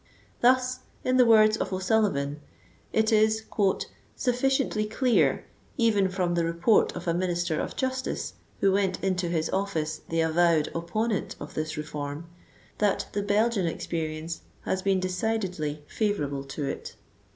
[0.39, 2.41] Thus, in the words of O'Sullivan,
[2.91, 3.43] it is
[4.15, 5.45] "sufficiently clear,
[5.77, 10.21] even from the report of a Minister of Justice who went into his office the
[10.21, 12.25] avowed opponent of this reform,
[12.79, 16.95] that the Belgian experience has been decidedly favorable to it."